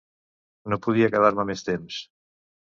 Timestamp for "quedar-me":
1.17-1.45